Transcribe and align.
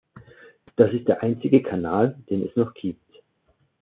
Das 0.77 0.91
ist 0.93 1.07
der 1.07 1.21
einzige 1.21 1.61
Kanal, 1.61 2.17
den 2.31 2.43
es 2.47 2.55
noch 2.55 2.73
gibt. 2.73 3.21